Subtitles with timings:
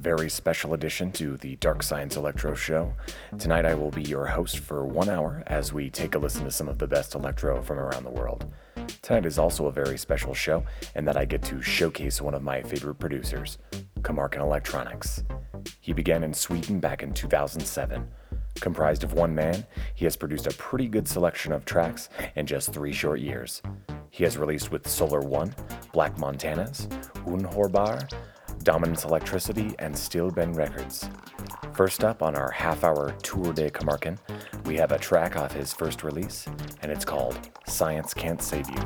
[0.00, 2.94] very special edition to the Dark Science Electro Show.
[3.38, 6.50] Tonight I will be your host for one hour as we take a listen to
[6.50, 8.50] some of the best electro from around the world.
[9.02, 12.42] Tonight is also a very special show in that I get to showcase one of
[12.42, 13.58] my favorite producers,
[14.00, 15.22] Komarken Electronics.
[15.80, 18.08] He began in Sweden back in 2007.
[18.54, 22.72] Comprised of one man, he has produced a pretty good selection of tracks in just
[22.72, 23.60] three short years.
[24.08, 25.54] He has released with Solar One,
[25.92, 26.88] Black Montanas,
[27.26, 28.10] Unhorbar,
[28.62, 31.08] Dominance Electricity, and Stillben Records.
[31.72, 34.18] First up on our half hour Tour de Komarken,
[34.66, 36.46] we have a track off his first release,
[36.82, 38.82] and it's called Science Can't Save You.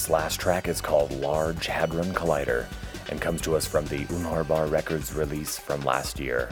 [0.00, 2.64] This last track is called Large Hadron Collider
[3.10, 6.48] and comes to us from the Unharbar Records release from last year.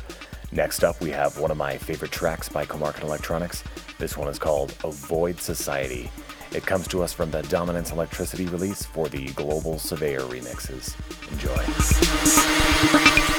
[0.53, 3.65] Next up, we have one of my favorite tracks by Komarken Electronics.
[3.99, 6.11] This one is called Avoid Society.
[6.53, 10.95] It comes to us from the Dominance Electricity release for the Global Surveyor remixes.
[11.33, 13.38] Enjoy.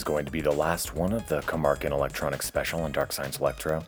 [0.00, 3.38] Is going to be the last one of the Komarken Electronics special on Dark Science
[3.38, 3.84] Electro.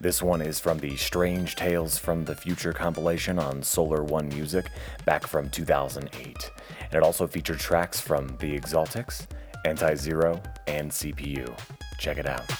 [0.00, 4.66] This one is from the Strange Tales from the Future compilation on Solar One Music
[5.04, 6.50] back from 2008.
[6.80, 9.28] And it also featured tracks from The Exaltics,
[9.64, 11.56] Anti Zero, and CPU.
[11.96, 12.50] Check it out.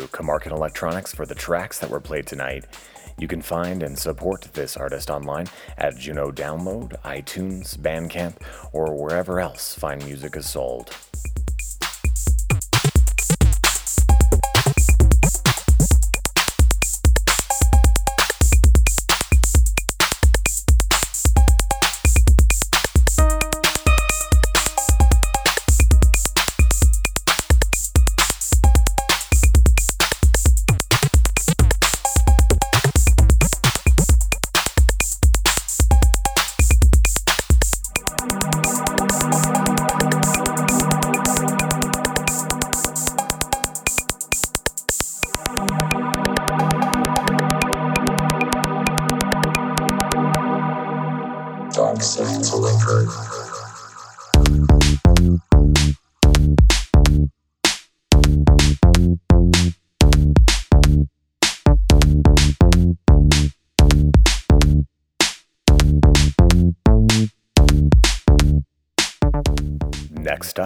[0.00, 0.08] To
[0.52, 2.64] Electronics for the tracks that were played tonight.
[3.18, 5.46] You can find and support this artist online
[5.78, 8.36] at Juno Download, iTunes, Bandcamp,
[8.72, 10.90] or wherever else fine music is sold.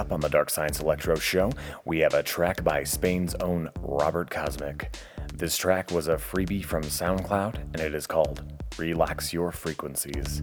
[0.09, 1.53] Up on the Dark Science Electro show,
[1.85, 4.97] we have a track by Spain's own Robert Cosmic.
[5.35, 8.43] This track was a freebie from SoundCloud, and it is called
[8.79, 10.43] Relax Your Frequencies.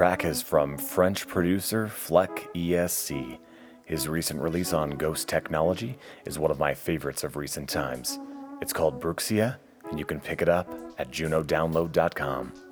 [0.00, 3.38] track is from French producer Fleck ESC.
[3.84, 8.18] His recent release on Ghost Technology is one of my favorites of recent times.
[8.62, 9.58] It's called Bruxia,
[9.90, 12.69] and you can pick it up at junodownload.com.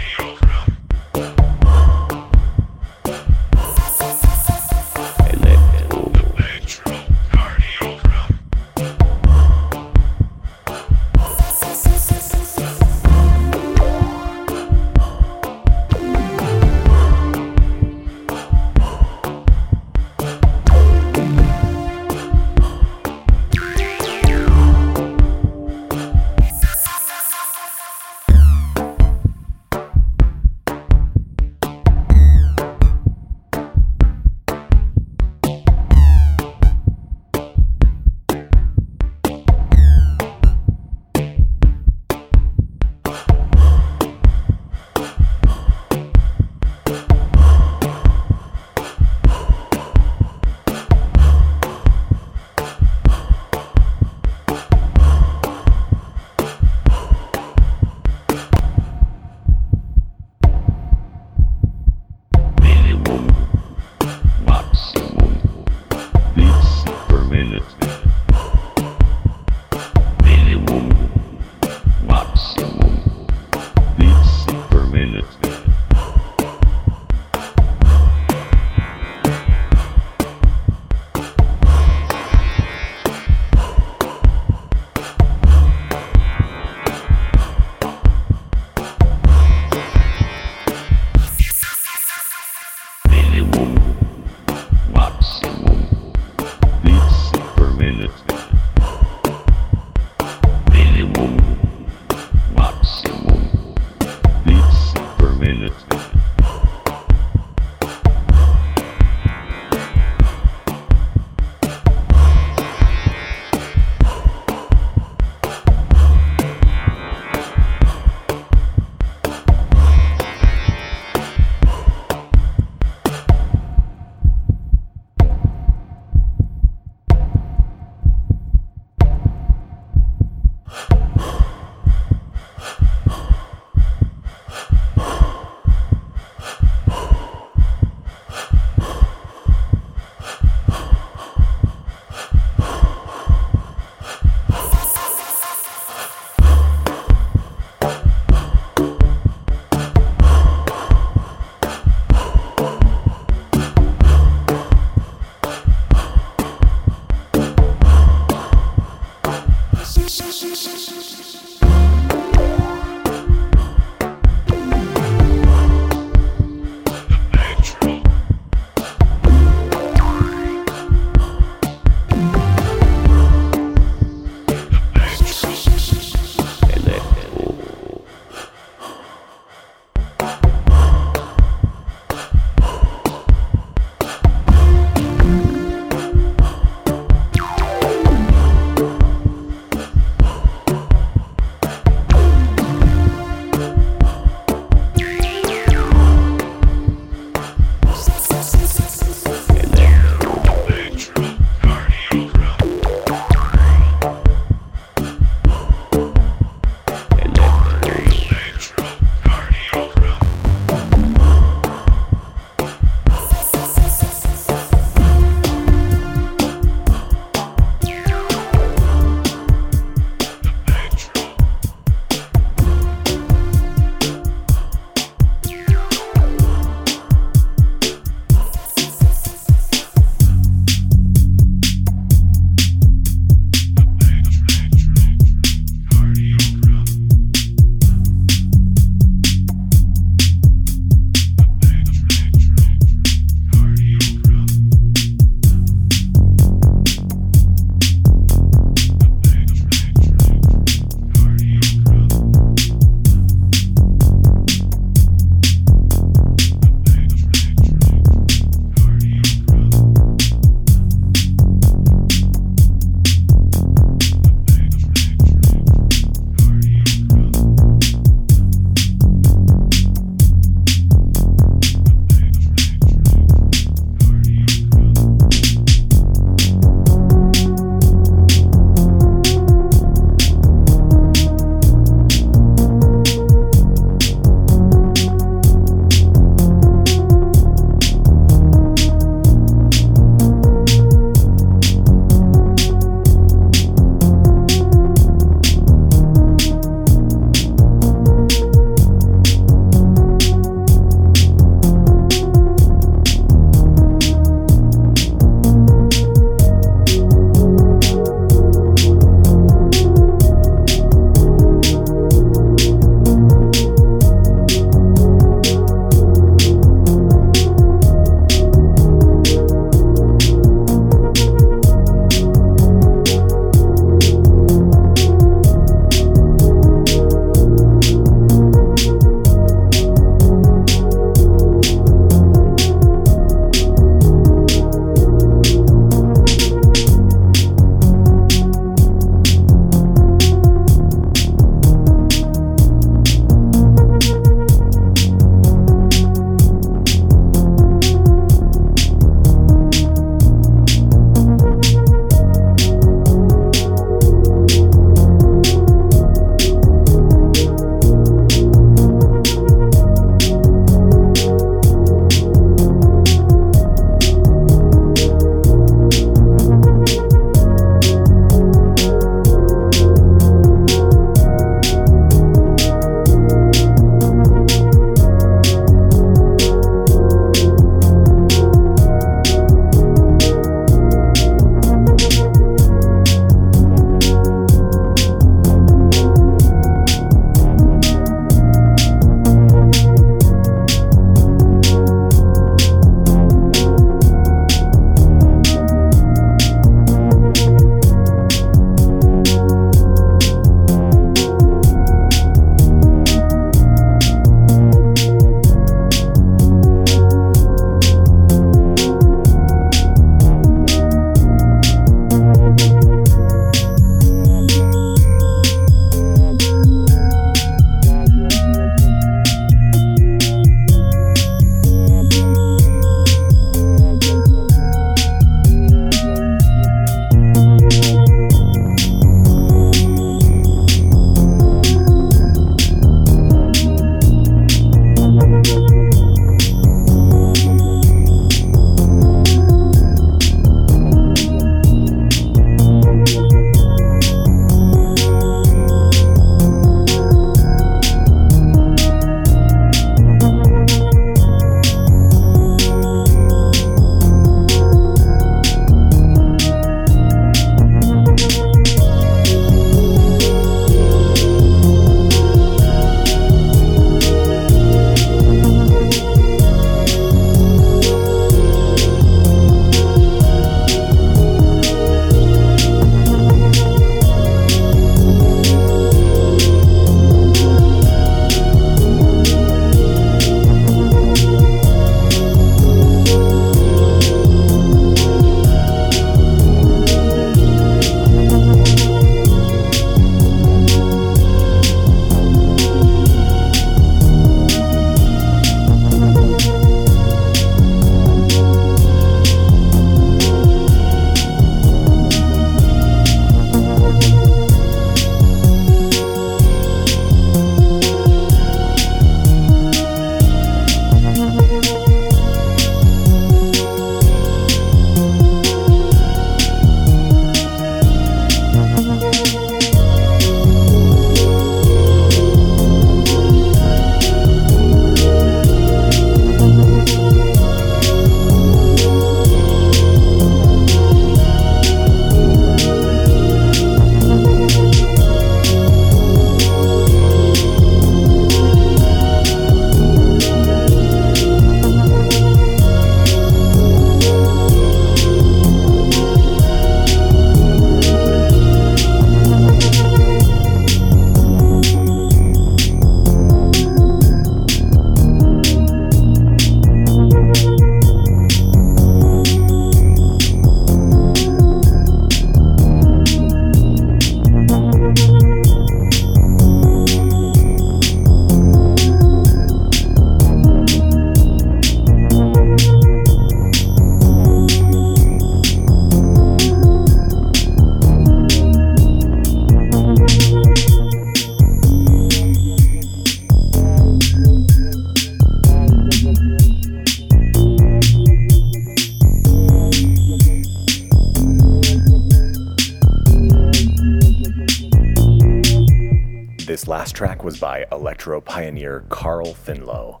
[598.88, 600.00] Carl Finlow.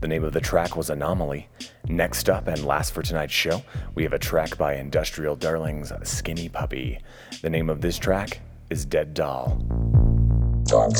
[0.00, 1.48] The name of the track was Anomaly.
[1.88, 3.62] Next up, and last for tonight's show,
[3.94, 6.98] we have a track by Industrial Darlings Skinny Puppy.
[7.40, 9.58] The name of this track is Dead Doll.
[10.64, 10.92] Dark.